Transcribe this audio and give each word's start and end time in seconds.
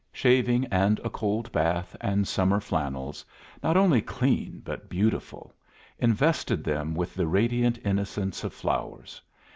Shaving 0.11 0.65
and 0.71 0.99
a 1.03 1.11
cold 1.11 1.51
bath 1.51 1.95
and 2.01 2.27
summer 2.27 2.59
flannels, 2.59 3.23
not 3.61 3.77
only 3.77 4.01
clean 4.01 4.59
but 4.65 4.89
beautiful, 4.89 5.53
invested 5.99 6.63
them 6.63 6.95
with 6.95 7.13
the 7.13 7.27
radiant 7.27 7.77
innocence 7.85 8.43
of 8.43 8.51
flowers. 8.51 9.21